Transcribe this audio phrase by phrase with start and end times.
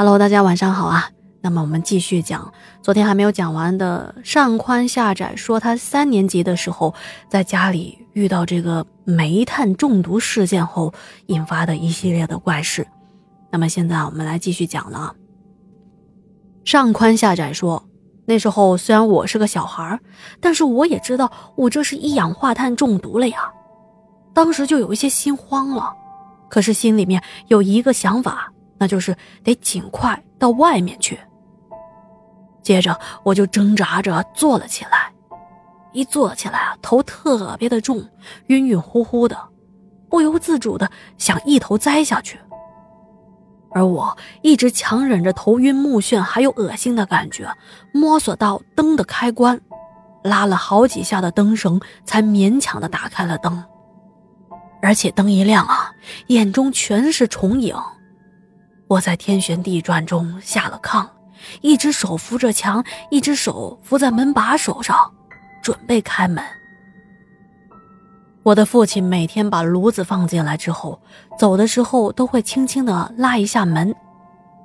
[0.00, 1.10] Hello，大家晚上好啊。
[1.42, 2.50] 那么我们继续讲
[2.80, 6.94] 昨天还没有讲完的上宽下窄，说他三年级的时候
[7.28, 10.90] 在家里遇到这个煤炭中毒事件后
[11.26, 12.86] 引发的一系列的怪事。
[13.50, 15.14] 那么现在我们来继续讲了。
[16.64, 17.84] 上宽下窄说，
[18.24, 20.00] 那时候虽然我是个小孩
[20.40, 23.52] 但是我也知道我这是一氧化碳中毒了呀。
[24.32, 25.92] 当时就有一些心慌了，
[26.48, 28.50] 可是心里面有一个想法。
[28.80, 31.20] 那就是得尽快到外面去。
[32.62, 35.12] 接着我就挣扎着坐了起来，
[35.92, 38.02] 一坐起来啊，头特别的重，
[38.46, 39.38] 晕晕乎乎的，
[40.08, 42.40] 不由自主的想一头栽下去。
[43.72, 47.48] 而我一直强忍着头晕目眩还有恶心的感觉，
[47.92, 49.60] 摸索到灯的开关，
[50.24, 53.62] 拉了好几下的灯绳，才勉强的打开了灯。
[54.82, 55.92] 而且灯一亮啊，
[56.28, 57.76] 眼中全是重影。
[58.90, 61.06] 我在天旋地转中下了炕，
[61.60, 64.96] 一只手扶着墙，一只手扶在门把手上，
[65.62, 66.44] 准备开门。
[68.42, 71.00] 我的父亲每天把炉子放进来之后，
[71.38, 73.94] 走的时候都会轻轻地拉一下门，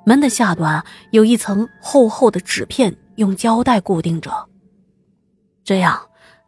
[0.04, 4.32] 门的下端有一层厚厚的纸片，用胶带固定着。
[5.62, 6.00] 这样，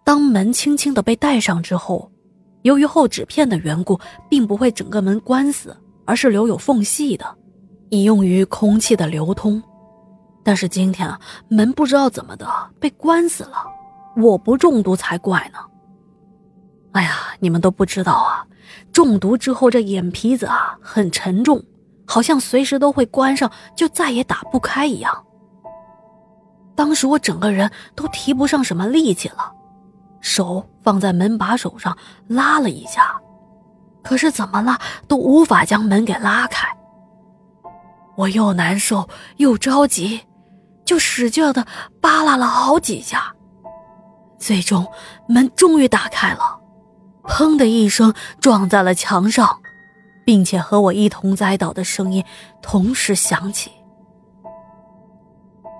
[0.02, 2.10] 当门轻轻地被带上之后，
[2.62, 7.37] 由于厚纸片的缘故，并不会整个门关死，而是留有缝隙的。
[7.90, 9.62] 以用于空气的流通，
[10.42, 12.46] 但是今天啊，门不知道怎么的
[12.78, 13.66] 被关死了，
[14.16, 15.58] 我不中毒才怪呢。
[16.92, 18.46] 哎呀，你们都不知道啊，
[18.92, 21.62] 中毒之后这眼皮子啊很沉重，
[22.06, 25.24] 好像随时都会关上，就再也打不开一样。
[26.74, 29.52] 当时我整个人都提不上什么力气了，
[30.20, 31.96] 手放在门把手上
[32.28, 33.20] 拉了一下，
[34.02, 36.68] 可是怎么拉都无法将门给拉开。
[38.18, 40.22] 我又难受又着急，
[40.84, 41.64] 就使劲的
[42.00, 43.32] 扒拉了好几下，
[44.38, 44.84] 最终
[45.28, 46.58] 门终于打开了，
[47.22, 49.60] 砰的一声撞在了墙上，
[50.26, 52.24] 并且和我一同栽倒的声音
[52.60, 53.70] 同时响起。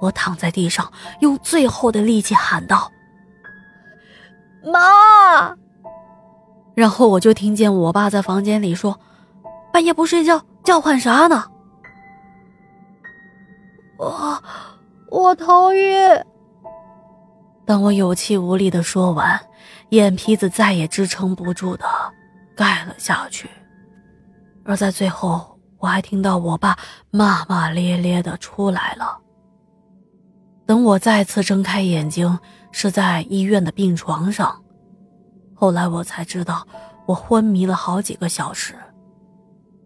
[0.00, 2.92] 我躺在地上，用最后的力气喊道
[4.62, 5.56] ：“妈！”
[6.76, 9.00] 然后我就听见我爸在房间里说
[9.74, 11.46] ：“半夜不睡觉，叫唤啥呢？”
[13.98, 14.42] 我
[15.10, 16.24] 我头晕。
[17.66, 19.38] 当我有气无力的说完，
[19.90, 21.84] 眼皮子再也支撑不住的
[22.56, 23.50] 盖了下去。
[24.64, 26.78] 而在最后，我还听到我爸
[27.10, 29.18] 骂骂咧咧的出来了。
[30.64, 32.38] 等我再次睁开眼睛，
[32.70, 34.62] 是在医院的病床上。
[35.54, 36.66] 后来我才知道，
[37.04, 38.74] 我昏迷了好几个小时。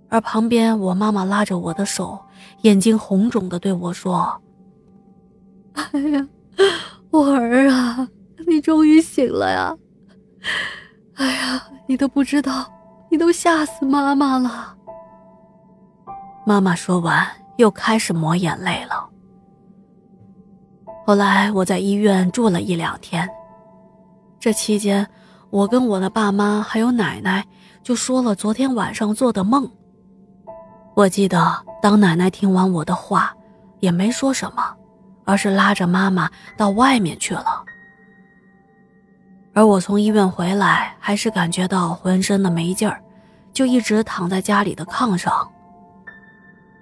[0.09, 2.19] 而旁边，我妈妈拉着我的手，
[2.63, 4.41] 眼睛红肿的对我说
[5.75, 6.29] ：“哎呀，
[7.11, 8.09] 我儿啊，
[8.47, 9.77] 你终于醒了呀！
[11.15, 12.67] 哎呀，你都不知道，
[13.11, 14.77] 你都吓死妈妈了。”
[16.47, 19.09] 妈妈说完，又开始抹眼泪了。
[21.05, 23.29] 后来我在医院住了一两天，
[24.39, 25.05] 这期间，
[25.51, 27.45] 我跟我的爸妈还有奶奶
[27.83, 29.69] 就说了昨天晚上做的梦。
[30.95, 33.35] 我记得，当奶奶听完我的话，
[33.81, 34.63] 也没说什么，
[35.25, 37.65] 而是拉着妈妈到外面去了。
[39.55, 43.03] 而我从医院回来，还是感觉到浑身的没劲儿，
[43.53, 45.33] 就一直躺在家里的炕上。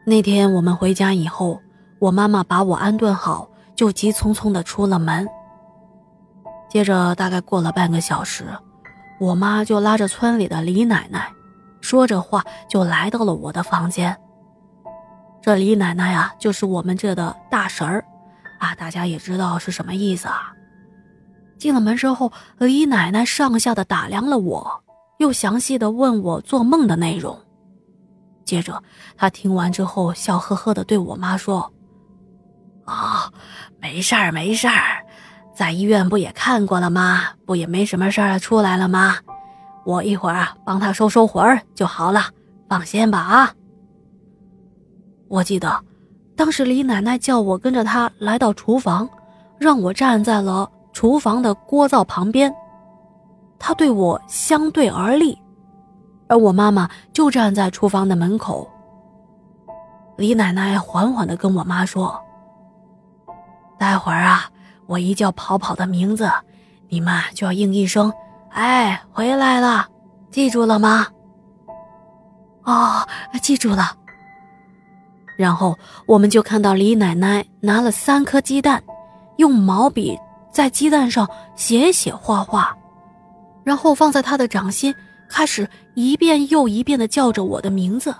[0.04, 1.60] 那天我们回家以后，
[2.00, 5.28] 我妈妈把我安顿好，就急匆匆的出了门。
[6.68, 8.44] 接着，大概过了半个小时，
[9.20, 11.30] 我妈就拉着村里的李奶奶。
[11.80, 14.16] 说着话，就来到了我的房间。
[15.42, 18.04] 这李奶奶呀，就是我们这的大神儿，
[18.58, 20.52] 啊，大家也知道是什么意思啊。
[21.58, 24.82] 进了门之后，李奶奶上下的打量了我，
[25.18, 27.38] 又详细的问我做梦的内容。
[28.44, 28.82] 接着，
[29.16, 31.72] 她听完之后，笑呵呵的对我妈说
[32.84, 33.32] ：“啊，
[33.78, 35.04] 没事儿，没事儿，
[35.54, 37.28] 在医院不也看过了吗？
[37.46, 39.16] 不也没什么事儿，出来了吗？”
[39.84, 42.22] 我一会儿啊，帮他收收魂儿就好了，
[42.68, 43.54] 放心吧啊！
[45.28, 45.84] 我记得，
[46.36, 49.08] 当时李奶奶叫我跟着她来到厨房，
[49.58, 52.54] 让我站在了厨房的锅灶旁边，
[53.58, 55.38] 她对我相对而立，
[56.28, 58.68] 而我妈妈就站在厨房的门口。
[60.16, 62.20] 李奶奶缓缓的跟我妈说
[63.78, 64.50] ：“待会儿啊，
[64.86, 66.30] 我一叫跑跑的名字，
[66.88, 68.12] 你们就要应一声。”
[68.50, 69.86] 哎，回来了，
[70.30, 71.06] 记住了吗？
[72.64, 73.06] 哦，
[73.40, 73.96] 记住了。
[75.36, 78.82] 然后我们就看到李奶奶拿了三颗鸡蛋，
[79.36, 80.18] 用毛笔
[80.52, 81.26] 在鸡蛋上
[81.56, 82.76] 写写画画，
[83.64, 84.94] 然后放在她的掌心，
[85.28, 88.14] 开始一遍又一遍的叫着我的名字。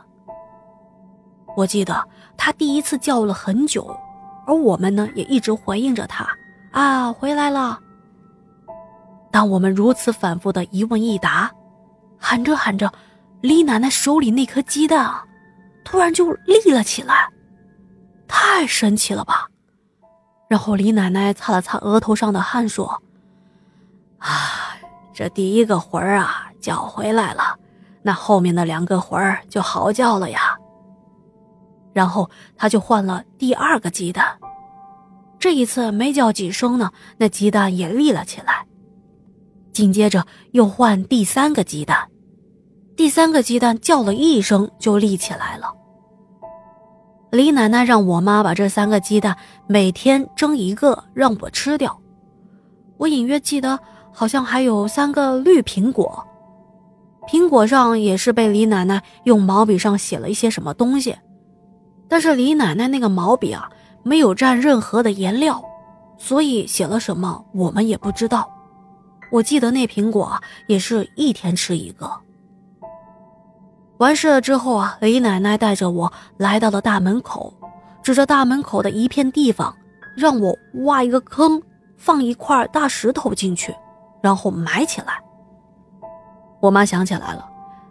[1.56, 2.02] 我记得
[2.36, 3.94] 她第一次叫了很久，
[4.46, 6.26] 而我们呢也一直回应着她
[6.72, 7.78] ：“啊，回来了。”
[9.30, 11.50] 当我们如此反复的一问一答，
[12.18, 12.92] 喊着喊着，
[13.40, 15.24] 李奶奶手里那颗鸡蛋啊。
[15.82, 17.28] 突然就立了起来，
[18.28, 19.48] 太神奇了吧！
[20.46, 23.02] 然后李奶奶擦了擦额头上的汗，说
[24.18, 24.76] ：“啊，
[25.12, 27.58] 这第一个魂儿啊叫回来了，
[28.02, 30.56] 那后面的两个魂儿就好叫了呀。”
[31.92, 34.38] 然后他就换了第二个鸡蛋，
[35.38, 38.64] 这一次没叫几声呢，那鸡蛋也立了起来。
[39.72, 42.08] 紧接着又换第三个鸡蛋。
[42.96, 45.72] 第三个鸡蛋叫了一声，就立起来了。
[47.30, 49.36] 李奶奶让我妈把这三个鸡蛋
[49.66, 51.98] 每天蒸一个，让我吃掉。
[52.98, 53.78] 我隐约记得，
[54.12, 56.26] 好像还有三个绿苹果，
[57.28, 61.16] 苹果上也是被李奶奶用毛笔上写了一些什么东西。
[62.08, 63.70] 但是李奶奶那个毛笔啊，
[64.02, 65.64] 没有蘸任何的颜料，
[66.18, 68.50] 所以写了什么我们也不知道。
[69.30, 72.10] 我记得那苹果也是一天吃一个。
[73.98, 77.52] 完事了之后啊，李奶奶带着我来到了大门口，
[78.02, 79.74] 指着大门口的一片地方，
[80.16, 81.62] 让我挖一个坑，
[81.96, 83.74] 放一块大石头进去，
[84.22, 85.20] 然后埋起来。
[86.60, 87.46] 我妈想起来了，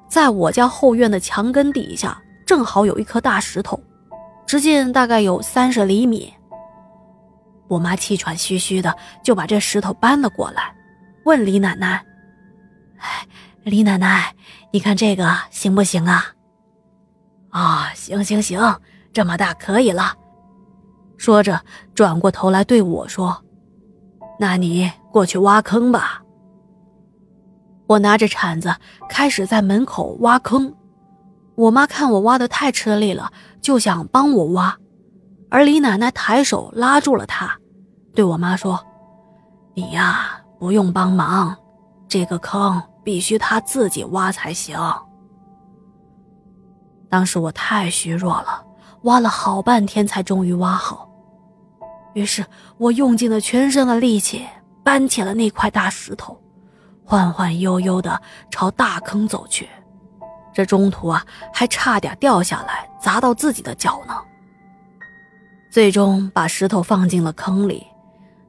[0.08, 3.80] 在我家后院的墙根底下，正好有一颗大石头，
[4.48, 6.34] 直径大概有三十厘米。
[7.68, 10.74] 我妈气喘吁吁的就把这石头搬了过来，
[11.30, 12.04] 问李奶奶
[12.98, 13.28] ：“哎。”
[13.64, 14.34] 李奶奶，
[14.72, 16.26] 你看这个行不行啊？
[17.50, 18.60] 啊，行行行，
[19.14, 20.16] 这么大可以了。
[21.18, 21.60] 说着，
[21.94, 23.44] 转过头来对我说
[24.40, 26.24] ：“那你过去挖坑吧。”
[27.86, 28.74] 我拿着铲子
[29.10, 30.74] 开始在门口挖坑。
[31.56, 33.32] 我妈看我挖的太吃力了，
[33.62, 34.76] 就想帮我挖，
[35.52, 37.56] 而李奶奶抬手拉住了她，
[38.16, 38.84] 对我妈说
[39.76, 41.56] ：“你呀，不用帮忙，
[42.08, 44.78] 这个坑。”必须他自己挖才行。
[47.10, 48.64] 当时我太虚弱了，
[49.04, 51.10] 挖了好半天才终于挖好。
[52.14, 52.46] 于是
[52.78, 54.46] 我用尽了全身的力气，
[54.84, 56.40] 搬起了那块大石头，
[57.04, 58.22] 缓缓悠悠地
[58.52, 59.68] 朝大坑走去。
[60.54, 64.14] 这中途啊，还差点掉下来砸到自己的脚呢。
[65.72, 67.88] 最终把石头放进了坑里，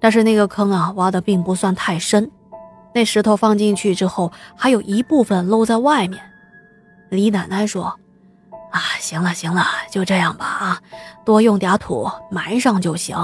[0.01, 2.31] 但是那个坑啊，挖的并不算太深。
[2.93, 6.21] 那石头放进去之后，还有一部分露在外面。
[7.11, 7.99] 李奶奶说
[8.73, 10.83] ：“啊，行了行了，就这样吧啊，
[11.25, 13.17] 多用点土埋上就行。”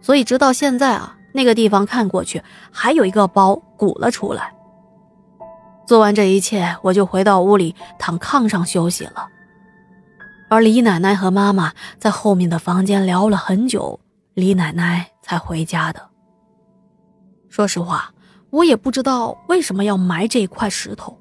[0.00, 2.42] 所以直到现在啊，那个地方看过去
[2.72, 4.54] 还有一个包鼓了出来。
[5.86, 9.28] 做完这一切，我就回到屋里躺炕上休息了。
[10.48, 14.00] 而李奶奶和妈妈在后面的房间聊了很久，
[14.38, 16.00] 李奶奶才回家的。
[17.48, 18.14] 说实话，
[18.50, 21.18] 我也不知道为什么要埋这一块石头。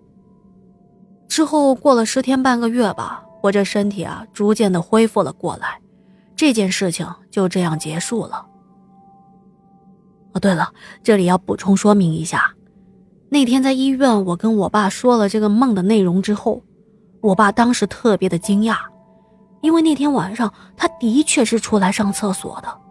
[1.28, 5.82] 之后过了十天半个月吧，我这身体啊逐渐的恢复了过来，
[6.36, 8.46] 这件事情就这样结束了。
[10.34, 12.53] 哦，对了，这里要补充说明一下，
[13.30, 16.62] 那天在医院，我跟我爸说了这个梦的内容之后，
[17.22, 18.77] 我爸当时特别的惊讶，
[19.62, 22.82] 因为那天晚上他的确是出来上厕所的，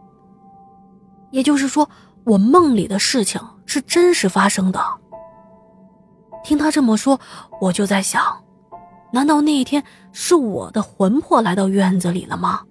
[1.36, 1.88] 也就是说。
[2.26, 4.84] 我梦里的事情是真实发生的。
[6.42, 7.20] 听他这么说，
[7.60, 8.20] 我就在想，
[9.12, 12.62] 难道那一天是我的魂魄来到院子里了吗？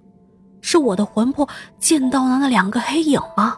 [0.60, 3.56] 是我的魂魄见到了那两个黑影吗？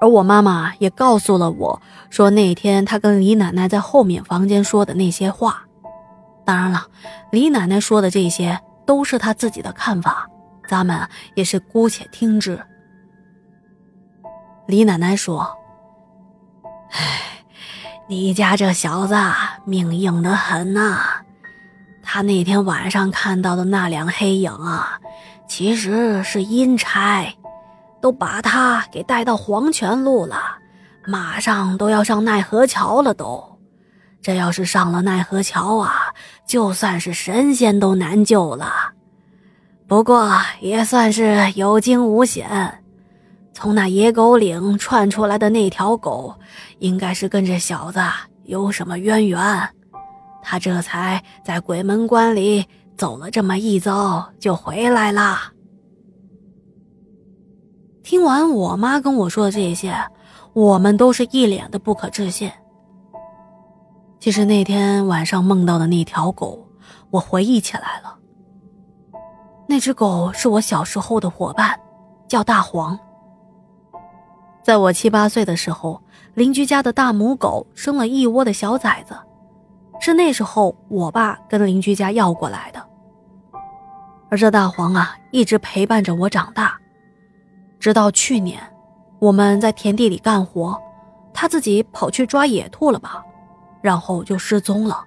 [0.00, 1.80] 而我妈妈也告诉了我
[2.10, 5.62] 说，那天她跟李奶奶在后面房间说的那些话。
[6.44, 6.84] 当然了，
[7.30, 10.28] 李奶奶说的这些都是她自己的看法，
[10.68, 12.60] 咱们也是姑且听之。
[14.68, 15.56] 李奶奶说
[16.92, 17.42] ：“哎，
[18.06, 19.14] 你家这小子
[19.64, 21.22] 命硬得很呐！
[22.02, 25.00] 他那天晚上看到的那两黑影啊，
[25.48, 27.34] 其实是阴差，
[28.02, 30.58] 都把他给带到黄泉路了，
[31.06, 33.14] 马上都要上奈何桥了。
[33.14, 33.58] 都，
[34.20, 36.12] 这要是上了奈何桥啊，
[36.46, 38.70] 就算是神仙都难救了。
[39.86, 42.82] 不过也算是有惊无险。”
[43.60, 46.32] 从那野狗岭窜出来的那条狗，
[46.78, 47.98] 应该是跟这小子
[48.44, 49.68] 有什么渊源，
[50.40, 52.64] 他这才在鬼门关里
[52.96, 55.52] 走了这么一遭就回来啦。
[58.04, 59.92] 听完我妈跟我说的这些，
[60.52, 62.48] 我们都是一脸的不可置信。
[64.20, 66.64] 其实那天晚上梦到的那条狗，
[67.10, 68.16] 我回忆起来了。
[69.66, 71.76] 那只狗是我小时候的伙伴，
[72.28, 72.96] 叫大黄。
[74.68, 76.02] 在我七八岁的时候，
[76.34, 79.16] 邻居家的大母狗生了一窝的小崽子，
[79.98, 82.86] 是那时候我爸跟邻居家要过来的。
[84.28, 86.78] 而这大黄啊，一直陪伴着我长大。
[87.80, 88.60] 直到去年，
[89.18, 90.78] 我们在田地里干活，
[91.32, 93.24] 他自己跑去抓野兔了吧，
[93.80, 95.02] 然后就失踪了。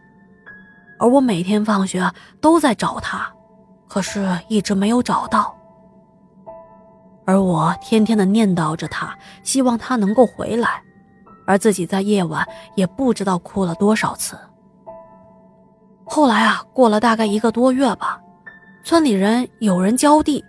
[0.97, 3.31] 而我每天放学都在找他，
[3.87, 5.55] 可是一直没有找到。
[7.25, 10.81] 而我天天的念叨着他，希望他能够回来，
[11.45, 14.37] 而自己在夜晚也不知道哭了多少次。
[16.03, 18.19] 后来啊，过了大概一个多月吧，
[18.83, 20.43] 村里人有人浇地。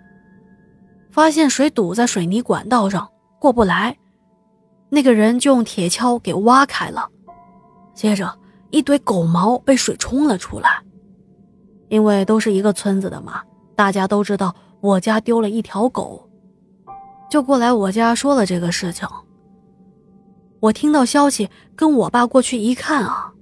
[1.09, 3.07] 发现水堵在水泥管道上
[3.39, 3.95] 过不来，
[4.89, 7.07] 那个人就用铁锹给挖开了，
[7.93, 8.35] 接着
[8.71, 10.81] 一堆狗毛被水冲了出来。
[11.89, 13.43] 因为都是一个村子的嘛，
[13.75, 16.27] 大家都知道我家丢了一条狗，
[17.33, 19.07] 就过来我家说了这个事情。
[20.59, 23.33] 我听到消息，跟我爸过去一看啊，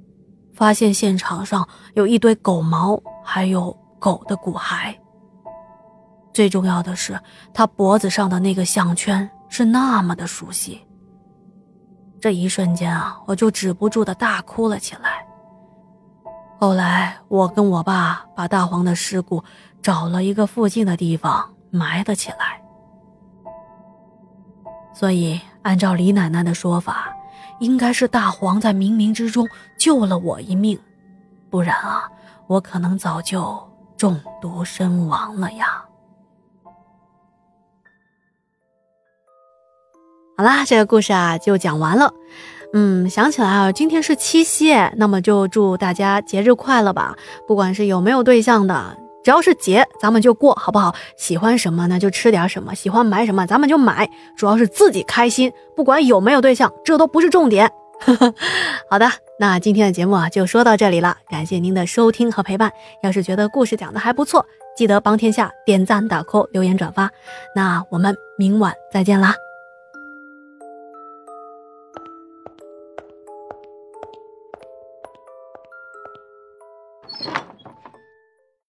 [0.54, 4.96] 发现现场上有一堆狗毛，还有狗的骨骸。
[6.34, 7.20] 最重要的是，
[7.54, 10.80] 他脖子上的那个项圈是那么的熟悉。
[12.22, 15.28] 这一瞬间啊，我就止不住的大哭了起来。
[16.62, 19.44] 后来，我跟我爸把大黄的尸骨
[19.82, 22.61] 找了一个附近的地方埋了起来。
[24.94, 27.14] 所以，按照李奶奶的说法，
[27.60, 30.80] 应该是大黄在冥冥之中救了我一命，
[31.50, 32.10] 不然啊，
[32.48, 35.86] 我可能早就中毒身亡了呀。
[40.38, 42.14] 好啦，这个故事啊就讲完了。
[42.74, 47.16] 嗯，想起来啊，今天是七夕，那么就祝大家节日快乐吧。
[47.48, 50.96] 不管是有没有对象的，只要是节，咱们就过，好不好？
[51.16, 54.10] 喜欢什么呢，就吃点什么；喜欢买什么，咱们就买。
[54.36, 57.72] 主要是自己开心，不管有没有对象，这都不是重点。
[58.90, 59.10] 好的，
[59.40, 62.72] 那今天的节目啊就说到这里了，感谢您的收听和陪伴。
[63.04, 64.44] 要是觉得故事讲的还不错，
[64.76, 67.12] 记得帮天下点赞、打 call、留言、转发。
[67.56, 69.36] 那我们明晚再见啦。